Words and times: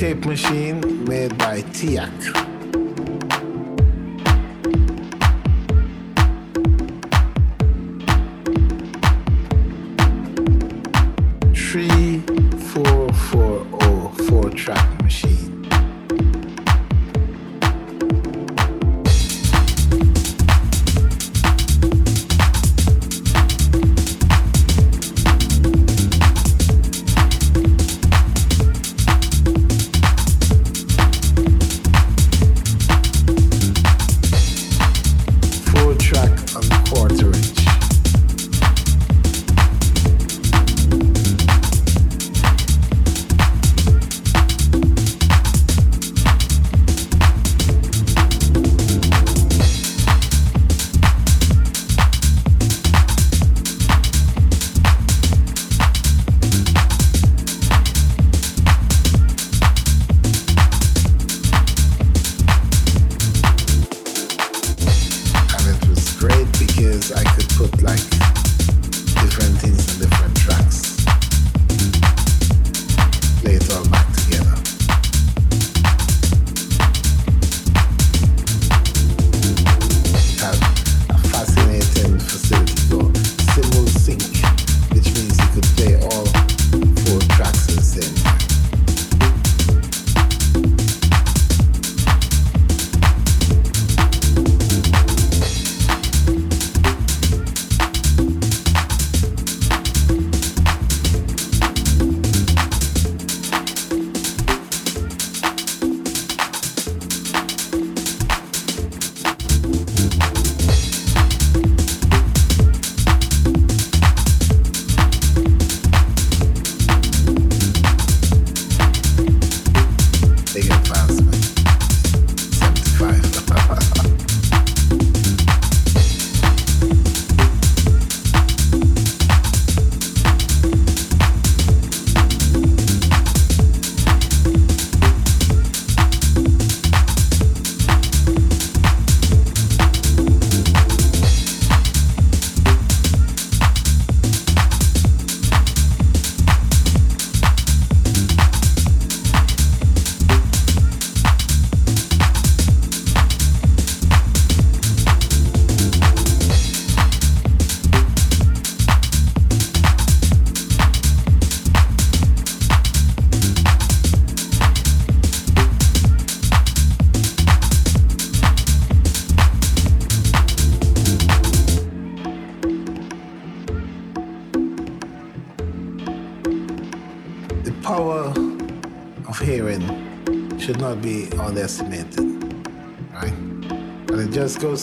tape 0.00 0.24
machine 0.24 0.80
made 1.04 1.36
by 1.36 1.60
Tiak. 1.76 2.59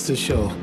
To 0.08 0.16
show, 0.16 0.57